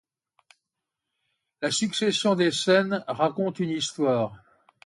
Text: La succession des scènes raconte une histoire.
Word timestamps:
La 1.61 1.69
succession 1.69 2.33
des 2.33 2.49
scènes 2.49 3.03
raconte 3.07 3.59
une 3.59 3.69
histoire. 3.69 4.33